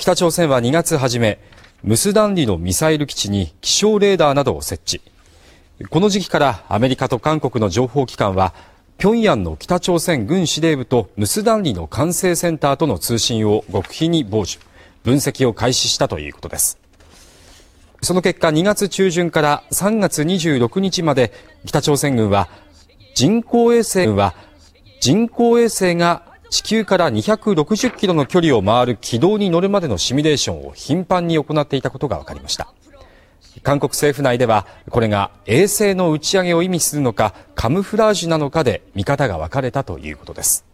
[0.00, 1.38] 北朝鮮は2月初め、
[1.82, 5.02] ムスダンリのミサイル基地に気象レーダーなどを設置。
[5.90, 8.54] この時期からアメリカと韓国の情報機関は、
[8.98, 14.64] 平壌の北朝鮮軍司令部とムスダンリの管制センターとの通信を極秘に傍受、
[15.04, 16.78] 分析を開始したということです。
[18.00, 21.30] その結果2月中旬から3月26日まで
[21.66, 22.48] 北朝鮮軍は
[23.14, 24.34] 人工衛星は
[25.02, 32.72] 人工衛星が地球から260キロの距離を回る軌道に乗るまでのシミュレーションを頻繁に行っていたことが分かりました。
[33.62, 40.69] 韓国政府内ではこれが衛星の打ち上げを意味するのかカムフラージュなのかで見方が分かれたということです。